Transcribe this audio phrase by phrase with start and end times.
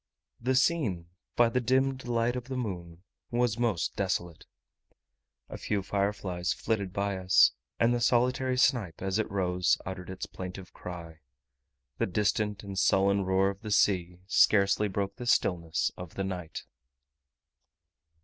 [0.39, 4.47] The scene by the dimmed light of the moon was most desolate.
[5.47, 10.25] A few fireflies flitted by us; and the solitary snipe, as it rose, uttered its
[10.25, 11.19] plaintive cry.
[11.99, 16.63] The distant and sullen roar of the sea scarcely broke the stillness of the night.